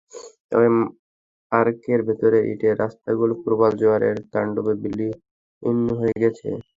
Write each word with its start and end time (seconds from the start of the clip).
তবে 0.51 0.67
পার্কের 1.51 1.99
ভেতরের 2.07 2.43
ইটের 2.53 2.75
রাস্তাগুলো 2.83 3.33
প্রবল 3.43 3.71
জোয়ারের 3.81 4.17
তাণ্ডবে 4.33 4.73
বিলীন 4.83 5.13
হয়ে 5.99 6.15
গেছে। 6.23 6.47